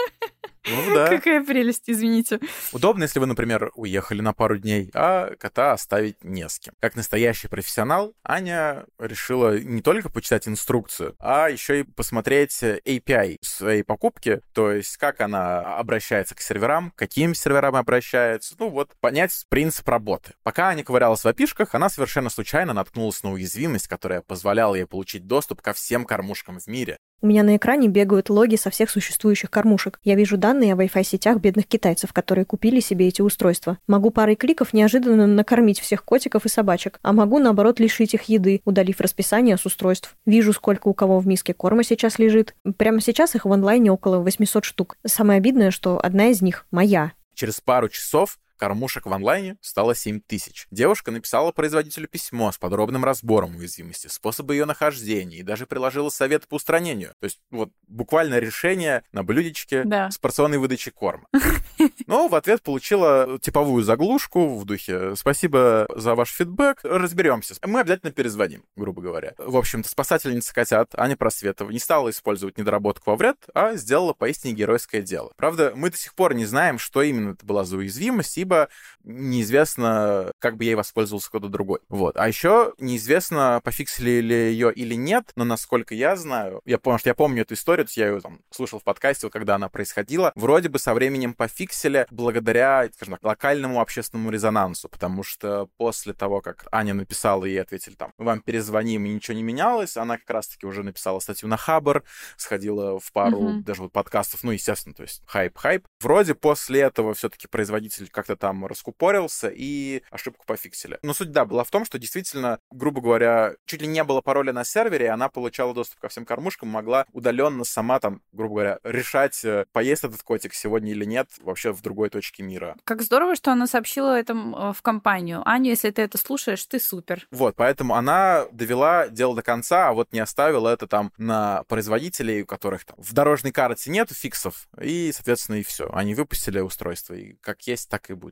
[0.69, 1.07] Ну да.
[1.07, 2.39] Какая прелесть, извините.
[2.71, 6.73] Удобно, если вы, например, уехали на пару дней, а кота оставить не с кем.
[6.79, 13.83] Как настоящий профессионал, Аня решила не только почитать инструкцию, а еще и посмотреть API своей
[13.83, 19.87] покупки, то есть как она обращается к серверам, каким серверам обращается, ну вот понять принцип
[19.87, 20.33] работы.
[20.43, 25.27] Пока Аня ковырялась в опишках, она совершенно случайно наткнулась на уязвимость, которая позволяла ей получить
[25.27, 26.97] доступ ко всем кормушкам в мире.
[27.19, 29.99] У меня на экране бегают логи со всех существующих кормушек.
[30.03, 33.79] Я вижу данные о Wi-Fi сетях бедных китайцев, которые купили себе эти устройства.
[33.87, 38.61] Могу парой кликов неожиданно накормить всех котиков и собачек, а могу, наоборот, лишить их еды,
[38.65, 40.15] удалив расписание с устройств.
[40.27, 42.55] Вижу, сколько у кого в миске корма сейчас лежит.
[42.77, 44.97] Прямо сейчас их в онлайне около 800 штук.
[45.03, 47.13] Самое обидное, что одна из них моя.
[47.33, 50.67] Через пару часов кормушек в онлайне стало 7 тысяч.
[50.71, 56.47] Девушка написала производителю письмо с подробным разбором уязвимости, способы ее нахождения и даже приложила совет
[56.47, 57.13] по устранению.
[57.19, 60.11] То есть вот буквально решение на блюдечке да.
[60.11, 61.27] с порционной выдачей корма.
[62.07, 67.55] Но в ответ получила типовую заглушку в духе «Спасибо за ваш фидбэк, разберемся.
[67.65, 69.33] Мы обязательно перезвоним», грубо говоря.
[69.37, 74.53] В общем-то, спасательница котят Аня Просветова не стала использовать недоработку во вред, а сделала поистине
[74.53, 75.31] геройское дело.
[75.35, 78.69] Правда, мы до сих пор не знаем, что именно это была за уязвимость, и либо
[79.03, 81.79] неизвестно, как бы ей воспользовался кто-то другой.
[81.89, 82.15] Вот.
[82.17, 87.09] А еще неизвестно, пофиксили ли ее или нет, но насколько я знаю, я помню, что
[87.09, 90.31] я помню эту историю, то есть я ее там слушал в подкасте, когда она происходила,
[90.35, 96.41] вроде бы со временем пофиксили благодаря, скажем так, локальному общественному резонансу, потому что после того,
[96.41, 100.65] как Аня написала и ответили там, вам перезвоним, и ничего не менялось, она как раз-таки
[100.65, 102.03] уже написала статью на Хабр,
[102.37, 103.63] сходила в пару mm-hmm.
[103.63, 105.83] даже вот подкастов, ну, естественно, то есть хайп-хайп.
[106.01, 110.99] Вроде после этого все-таки производитель как-то там раскупорился и ошибку пофиксили.
[111.01, 114.53] Но суть, да, была в том, что действительно, грубо говоря, чуть ли не было пароля
[114.53, 118.79] на сервере, и она получала доступ ко всем кормушкам, могла удаленно сама там, грубо говоря,
[118.83, 122.75] решать, э, поесть этот котик сегодня или нет, вообще в другой точке мира.
[122.83, 125.41] Как здорово, что она сообщила это э, в компанию.
[125.45, 127.27] Аню, если ты это слушаешь, ты супер.
[127.31, 132.43] Вот, поэтому она довела дело до конца, а вот не оставила это там на производителей,
[132.43, 135.89] у которых там в дорожной карте нет фиксов, и, соответственно, и все.
[135.93, 138.26] Они выпустили устройство, и как есть, так и будет.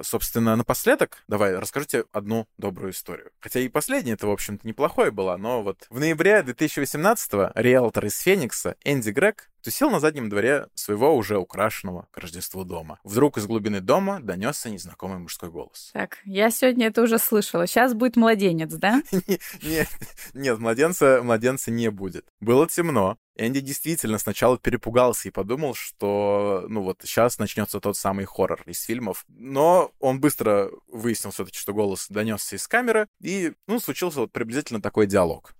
[0.00, 3.30] Собственно, напоследок, давай, расскажите одну добрую историю.
[3.40, 8.18] Хотя и последняя это, в общем-то, неплохое была, но вот в ноябре 2018-го риэлтор из
[8.20, 13.00] Феникса Энди Грег тусил на заднем дворе своего уже украшенного к Рождеству дома.
[13.02, 15.90] Вдруг из глубины дома донесся незнакомый мужской голос.
[15.92, 17.66] Так, я сегодня это уже слышала.
[17.66, 19.02] Сейчас будет младенец, да?
[19.62, 19.88] Нет,
[20.34, 22.26] нет, младенца, младенца не будет.
[22.38, 28.24] Было темно, Энди действительно сначала перепугался и подумал, что, ну вот, сейчас начнется тот самый
[28.24, 29.24] хоррор из фильмов.
[29.28, 34.80] Но он быстро выяснил все-таки, что голос донесся из камеры, и, ну, случился вот приблизительно
[34.80, 35.56] такой диалог.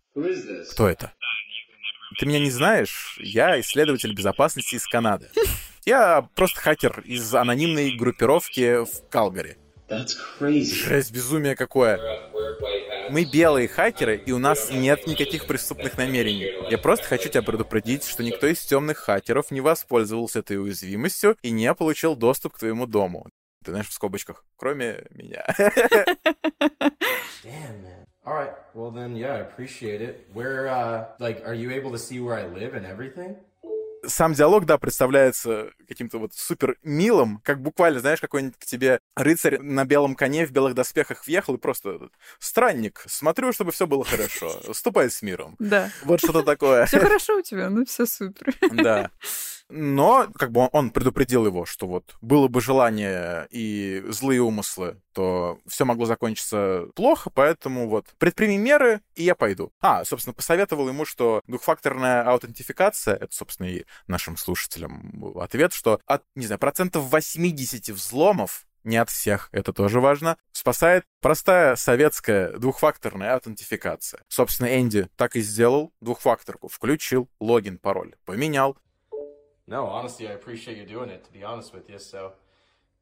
[0.71, 1.13] Кто это?
[2.19, 3.19] Ты меня не знаешь?
[3.21, 5.29] Я исследователь безопасности из Канады.
[5.85, 9.57] Я просто хакер из анонимной группировки в Калгари.
[9.89, 12.01] Жесть, безумие какое.
[13.09, 16.53] Мы белые хакеры, и у нас нет никаких преступных намерений.
[16.71, 21.51] Я просто хочу тебя предупредить, что никто из темных хакеров не воспользовался этой уязвимостью и
[21.51, 23.29] не получил доступ к твоему дому.
[23.65, 25.45] Ты знаешь, в скобочках, кроме меня.
[28.27, 28.53] All right.
[28.75, 30.29] Well, then, yeah, I appreciate it.
[30.33, 33.37] Where, uh, like, are you able to see where I live and everything?
[34.09, 39.59] сам диалог, да, представляется каким-то вот супер милым, как буквально, знаешь, какой-нибудь к тебе рыцарь
[39.59, 41.99] на белом коне в белых доспехах въехал и просто
[42.39, 45.57] странник, смотрю, чтобы все было хорошо, ступай с миром.
[45.59, 45.91] Да.
[46.05, 46.87] Вот что-то такое.
[46.87, 48.55] Все хорошо у тебя, ну все супер.
[48.73, 49.11] Да.
[49.69, 55.59] Но как бы он предупредил его, что вот было бы желание и злые умыслы, то
[55.67, 59.73] все могло закончиться плохо, поэтому вот предприми меры, и я пойду.
[59.81, 66.23] А, собственно, посоветовал ему, что двухфакторная аутентификация, это, собственно, и нашим слушателям ответ, что от,
[66.35, 73.35] не знаю, процентов 80 взломов не от всех, это тоже важно, спасает простая советская двухфакторная
[73.35, 74.23] аутентификация.
[74.29, 78.79] Собственно, Энди так и сделал, двухфакторку включил, логин, пароль поменял,
[79.67, 82.33] No, honestly, I appreciate you doing it, to be honest with you, so...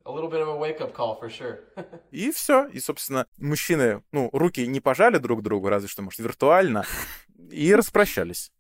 [0.07, 1.61] A little bit of a wake-up call for sure.
[2.11, 2.67] и все.
[2.67, 6.85] И, собственно, мужчины, ну, руки не пожали друг другу, разве что, может, виртуально,
[7.51, 8.53] и распрощались.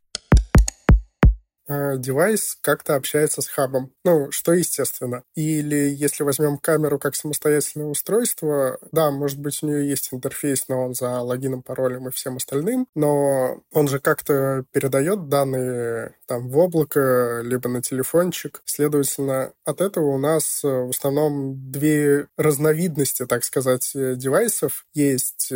[1.66, 3.92] Э, девайс как-то общается с хабом.
[4.04, 5.22] Ну, что естественно.
[5.34, 10.84] Или если возьмем камеру как самостоятельное устройство, да, может быть, у нее есть интерфейс, но
[10.84, 16.58] он за логином, паролем и всем остальным, но он же как-то передает данные там в
[16.58, 18.62] облако, либо на телефончик.
[18.64, 24.84] Следовательно, от этого у нас э, в основном две разновидности, так сказать, э, девайсов.
[24.94, 25.52] Есть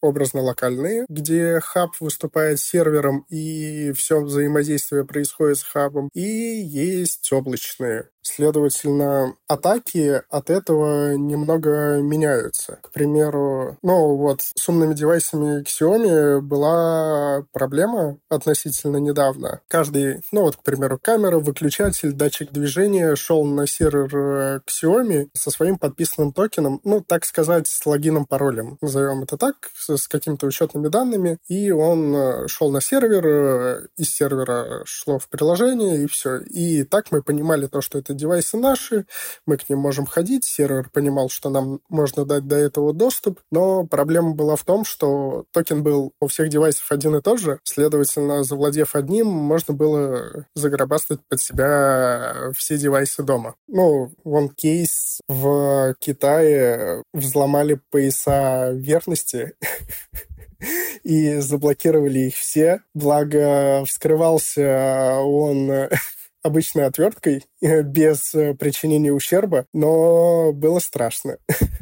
[0.00, 6.08] образно-локальные, где хаб выступает сервером, и все взаимодействие происходит с хабом.
[6.14, 12.78] И есть облачные, Следовательно, атаки от этого немного меняются.
[12.80, 19.60] К примеру, ну вот с умными девайсами Xiaomi была проблема относительно недавно.
[19.68, 25.76] Каждый, ну вот, к примеру, камера, выключатель, датчик движения шел на сервер Xiaomi со своим
[25.76, 31.38] подписанным токеном, ну, так сказать, с логином, паролем, назовем это так, с какими-то учетными данными,
[31.48, 36.38] и он э, шел на сервер, э, из сервера шло в приложение, и все.
[36.38, 39.06] И так мы понимали то, что это это девайсы наши,
[39.46, 43.84] мы к ним можем ходить, сервер понимал, что нам можно дать до этого доступ, но
[43.86, 48.44] проблема была в том, что токен был у всех девайсов один и тот же, следовательно,
[48.44, 53.54] завладев одним, можно было загробастать под себя все девайсы дома.
[53.66, 59.54] Ну, вон кейс в Китае взломали пояса верности,
[61.02, 62.82] и заблокировали их все.
[62.94, 65.88] Благо, вскрывался он
[66.42, 71.38] обычной отверткой без э, причинения ущерба, но было страшно.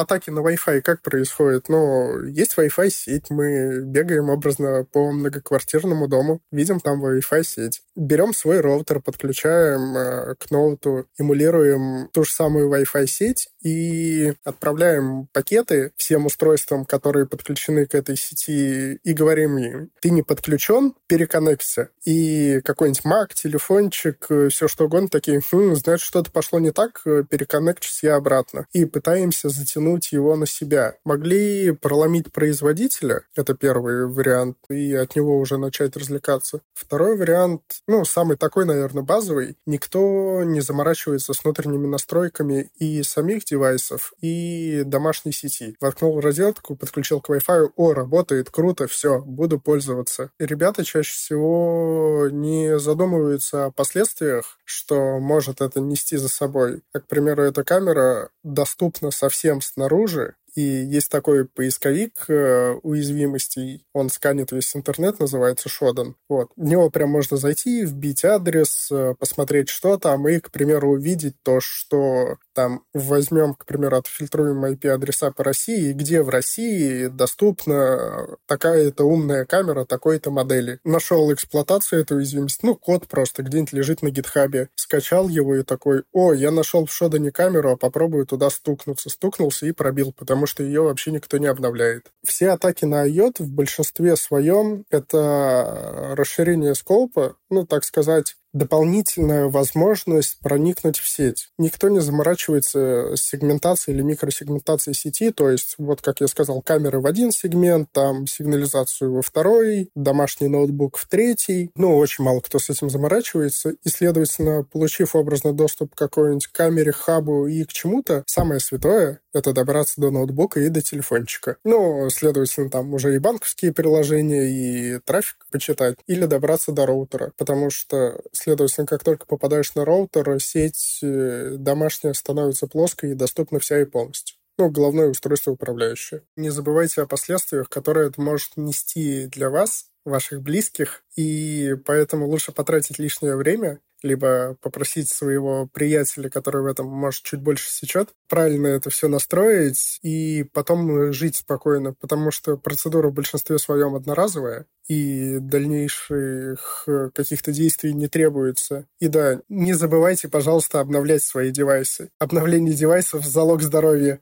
[0.00, 1.68] атаки на Wi-Fi как происходят?
[1.68, 7.82] Ну, есть Wi-Fi сеть, мы бегаем образно по многоквартирному дому, видим там Wi-Fi сеть.
[7.96, 15.28] Берем свой роутер, подключаем э, к ноуту, эмулируем ту же самую Wi-Fi сеть и отправляем
[15.32, 21.90] пакеты всем устройствам, которые подключены к этой сети, и говорим им, ты не подключен, переконнекться.
[22.04, 27.02] И какой-нибудь Mac, телефончик, э, все что угодно, такие, хм, значит, что-то пошло не так,
[27.04, 28.66] э, переконнекчусь я обратно.
[28.72, 30.94] И пытаемся затянуть потянуть его на себя.
[31.04, 36.60] Могли проломить производителя, это первый вариант, и от него уже начать развлекаться.
[36.74, 39.56] Второй вариант, ну, самый такой, наверное, базовый.
[39.66, 45.76] Никто не заморачивается с внутренними настройками и самих девайсов, и домашней сети.
[45.80, 50.30] Воткнул розетку, подключил к Wi-Fi, о, работает, круто, все, буду пользоваться.
[50.38, 56.82] И ребята чаще всего не задумываются о последствиях, что может это нести за собой.
[56.92, 63.84] Как, к примеру, эта камера доступна совсем с снаружи, и есть такой поисковик э, уязвимостей,
[63.94, 66.14] он сканит весь интернет, называется Shodan.
[66.28, 66.50] Вот.
[66.56, 71.36] В него прям можно зайти, вбить адрес, э, посмотреть, что там, и, к примеру, увидеть
[71.42, 79.04] то, что там возьмем, к примеру, отфильтруем IP-адреса по России, где в России доступна такая-то
[79.04, 80.80] умная камера такой-то модели.
[80.84, 86.04] Нашел эксплуатацию этой уязвимости, ну, код просто где-нибудь лежит на гитхабе, скачал его и такой,
[86.12, 89.10] о, я нашел в Шодане камеру, а попробую туда стукнуться.
[89.10, 92.10] Стукнулся и пробил, потому что ее вообще никто не обновляет.
[92.24, 100.38] Все атаки на IOT в большинстве своем это расширение скопа, ну, так сказать, дополнительная возможность
[100.40, 101.48] проникнуть в сеть.
[101.58, 107.00] Никто не заморачивается с сегментацией или микросегментацией сети, то есть, вот как я сказал, камеры
[107.00, 111.70] в один сегмент, там сигнализацию во второй, домашний ноутбук в третий.
[111.76, 116.92] Ну, очень мало кто с этим заморачивается, и, следовательно, получив образный доступ к какой-нибудь камере,
[116.92, 121.56] хабу и к чему-то, самое святое— это добраться до ноутбука и до телефончика.
[121.64, 127.70] Ну, следовательно, там уже и банковские приложения, и трафик почитать, или добраться до роутера, потому
[127.70, 133.80] что Следовательно, как только попадаешь на роутер, сеть э, домашняя становится плоской и доступна вся
[133.80, 134.36] и полностью.
[134.58, 136.22] Ну, головное устройство управляющее.
[136.36, 142.52] Не забывайте о последствиях, которые это может нести для вас, ваших близких, и поэтому лучше
[142.52, 148.68] потратить лишнее время либо попросить своего приятеля, который в этом, может, чуть больше сечет, правильно
[148.68, 155.38] это все настроить и потом жить спокойно, потому что процедура в большинстве своем одноразовая, и
[155.38, 158.86] дальнейших каких-то действий не требуется.
[158.98, 162.10] И да, не забывайте, пожалуйста, обновлять свои девайсы.
[162.18, 164.20] Обновление девайсов– залог здоровья.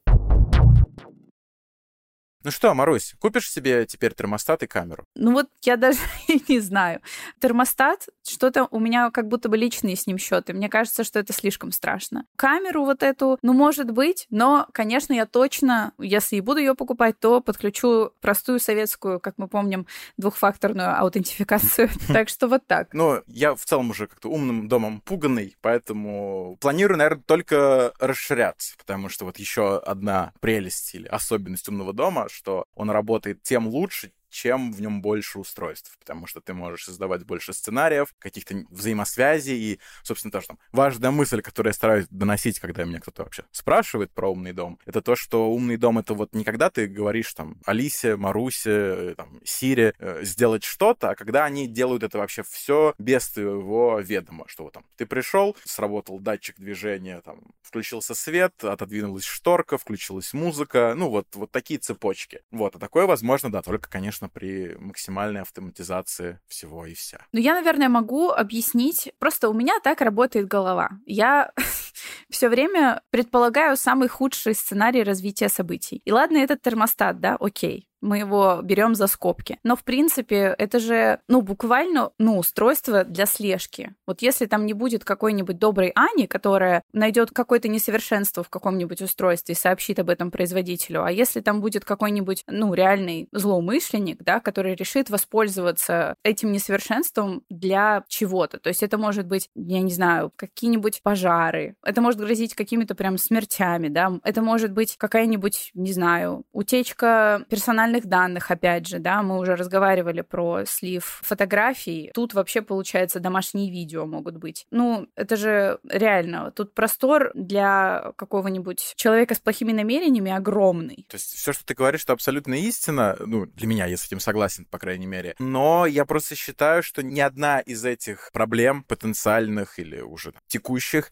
[2.48, 5.04] Ну что, Марусь, купишь себе теперь термостат и камеру?
[5.14, 5.98] Ну вот я даже
[6.48, 7.02] не знаю.
[7.42, 10.54] Термостат, что-то у меня как будто бы личные с ним счеты.
[10.54, 12.24] Мне кажется, что это слишком страшно.
[12.36, 17.20] Камеру вот эту, ну может быть, но, конечно, я точно, если и буду ее покупать,
[17.20, 21.90] то подключу простую советскую, как мы помним, двухфакторную аутентификацию.
[22.08, 22.94] Так что вот так.
[22.94, 29.10] Ну, я в целом уже как-то умным домом пуганный, поэтому планирую, наверное, только расширяться, потому
[29.10, 34.72] что вот еще одна прелесть или особенность умного дома, что он работает тем лучше, чем
[34.72, 40.32] в нем больше устройств, потому что ты можешь создавать больше сценариев, каких-то взаимосвязей, и, собственно,
[40.32, 44.52] тоже там важная мысль, которую я стараюсь доносить, когда меня кто-то вообще спрашивает про умный
[44.52, 48.70] дом, это то, что умный дом— это вот не когда ты говоришь там Алисе, Марусе,
[48.70, 54.00] э, там, Сире э, сделать что-то, а когда они делают это вообще все без твоего
[54.00, 60.32] ведома, что вот там ты пришел, сработал датчик движения, там, включился свет, отодвинулась шторка, включилась
[60.32, 62.40] музыка, ну вот, вот такие цепочки.
[62.50, 67.24] Вот, а такое возможно, да, только, конечно, при максимальной автоматизации всего и вся.
[67.30, 69.12] Ну, я, наверное, могу объяснить.
[69.20, 70.90] Просто у меня так работает голова.
[71.06, 71.52] Я
[72.30, 76.02] все время предполагаю самый худший сценарий развития событий.
[76.04, 79.58] И ладно, этот термостат, да, окей мы его берем за скобки.
[79.62, 83.94] Но, в принципе, это же, ну, буквально, ну, устройство для слежки.
[84.06, 89.54] Вот если там не будет какой-нибудь доброй Ани, которая найдет какое-то несовершенство в каком-нибудь устройстве
[89.54, 94.74] и сообщит об этом производителю, а если там будет какой-нибудь, ну, реальный злоумышленник, да, который
[94.74, 98.58] решит воспользоваться этим несовершенством для чего-то.
[98.58, 103.16] То есть это может быть, я не знаю, какие-нибудь пожары, это может грозить какими-то прям
[103.16, 109.38] смертями, да, это может быть какая-нибудь, не знаю, утечка персональных данных, опять же, да, мы
[109.38, 112.10] уже разговаривали про слив фотографий.
[112.12, 114.66] Тут вообще, получается, домашние видео могут быть.
[114.70, 121.06] Ну, это же реально, тут простор для какого-нибудь человека с плохими намерениями огромный.
[121.08, 124.20] То есть все, что ты говоришь, это абсолютно истина, ну, для меня, я с этим
[124.20, 125.34] согласен, по крайней мере.
[125.38, 131.10] Но я просто считаю, что ни одна из этих проблем потенциальных или уже текущих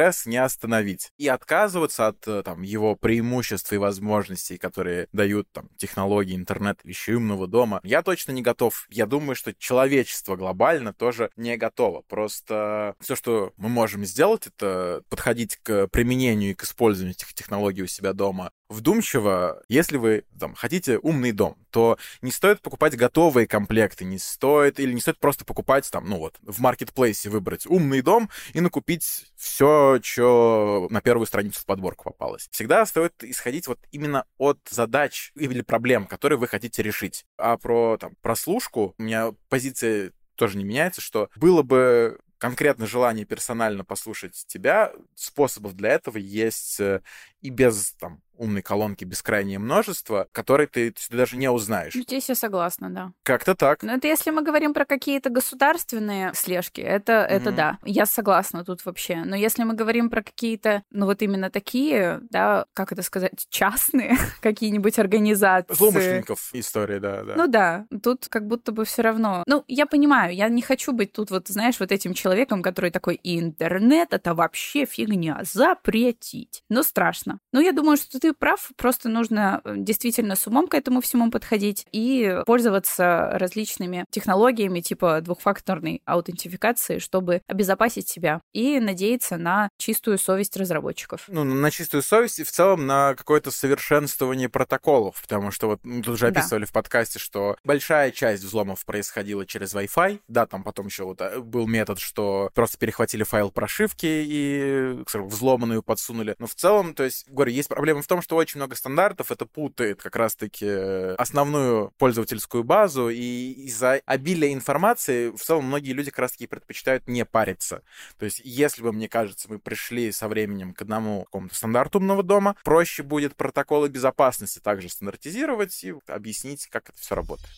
[0.00, 1.12] прогресс не остановить.
[1.18, 7.14] И отказываться от э, там, его преимуществ и возможностей, которые дают там, технологии интернет вещей,
[7.14, 7.80] умного дома.
[7.82, 8.86] Я точно не готов.
[8.88, 12.02] Я думаю, что человечество глобально тоже не готово.
[12.08, 17.82] Просто все, что мы можем сделать, это подходить к применению и к использованию этих технологий
[17.82, 19.62] у себя дома вдумчиво.
[19.68, 24.92] Если вы там, хотите умный дом, то не стоит покупать готовые комплекты, не стоит, или
[24.92, 30.00] не стоит просто покупать там, ну вот, в маркетплейсе выбрать умный дом и накупить все,
[30.02, 32.48] что на первую страницу в подборку попалось.
[32.52, 37.26] Всегда стоит исходить вот именно от задач или проблем, которые вы хотите решить.
[37.36, 43.26] А про там, прослушку у меня позиция тоже не меняется, что было бы конкретно желание
[43.26, 47.02] персонально послушать тебя, способов для этого есть э,
[47.42, 51.94] и без там умной колонки бескрайнее множество, которые ты, ты даже не узнаешь.
[51.94, 53.12] Ну, здесь я согласна, да.
[53.22, 53.82] Как-то так.
[53.82, 57.26] Но это если мы говорим про какие-то государственные слежки, это, mm-hmm.
[57.26, 57.78] это да.
[57.84, 59.22] Я согласна тут вообще.
[59.24, 64.16] Но если мы говорим про какие-то, ну вот именно такие, да, как это сказать, частные
[64.40, 65.74] какие-нибудь организации.
[65.74, 67.34] Злоумышленников истории, да, да.
[67.36, 69.44] Ну да, тут как будто бы все равно.
[69.46, 73.20] Ну, я понимаю, я не хочу быть тут вот, знаешь, вот этим человеком, который такой,
[73.22, 76.64] интернет это вообще фигня, запретить.
[76.70, 77.38] Но страшно.
[77.52, 81.30] Ну, я думаю, что ты прав, просто нужно э, действительно с умом к этому всему
[81.30, 90.18] подходить и пользоваться различными технологиями типа двухфакторной аутентификации, чтобы обезопасить себя и надеяться на чистую
[90.18, 91.24] совесть разработчиков.
[91.28, 96.02] Ну, на чистую совесть и в целом на какое-то совершенствование протоколов, потому что вот мы
[96.02, 96.68] тут уже описывали да.
[96.68, 101.40] в подкасте, что большая часть взломов происходила через Wi-Fi, да, там потом еще вот э,
[101.40, 107.28] был метод, что просто перехватили файл прошивки и взломанную подсунули, но в целом, то есть,
[107.28, 111.92] говорю, есть проблема в том, что очень много стандартов, это путает как раз-таки э, основную
[111.96, 117.84] пользовательскую базу, и из-за обилия информации в целом многие люди как раз-таки предпочитают не париться.
[118.18, 122.24] То есть, если бы, мне кажется, мы пришли со временем к одному какому-то стандарту умного
[122.24, 127.48] дома, проще будет протоколы безопасности также стандартизировать и объяснить, как это все работает.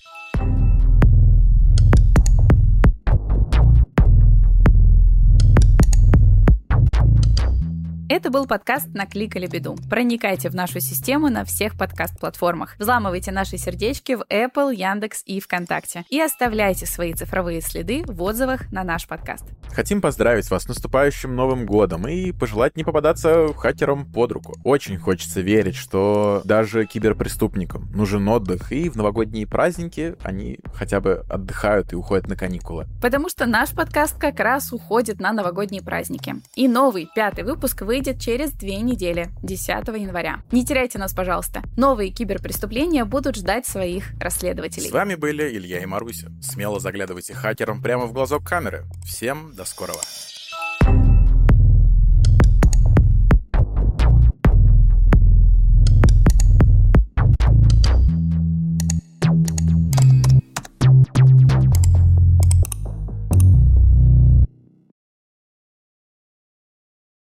[8.15, 9.75] Это был подкаст «Накликали беду».
[9.89, 12.77] Проникайте в нашу систему на всех подкаст-платформах.
[12.79, 16.05] Взламывайте наши сердечки в Apple, Яндекс и ВКонтакте.
[16.11, 19.47] И оставляйте свои цифровые следы в отзывах на наш подкаст.
[19.71, 24.57] Хотим поздравить вас с наступающим Новым годом и пожелать не попадаться хакерам под руку.
[24.63, 31.25] Очень хочется верить, что даже киберпреступникам нужен отдых, и в новогодние праздники они хотя бы
[31.31, 32.87] отдыхают и уходят на каникулы.
[33.01, 36.35] Потому что наш подкаст как раз уходит на новогодние праздники.
[36.55, 40.43] И новый, пятый выпуск выйдет выйдет через две недели, 10 января.
[40.51, 41.63] Не теряйте нас, пожалуйста.
[41.77, 44.89] Новые киберпреступления будут ждать своих расследователей.
[44.89, 46.33] С вами были Илья и Маруся.
[46.43, 48.87] Смело заглядывайте хакерам прямо в глазок камеры.
[49.05, 50.01] Всем до скорого.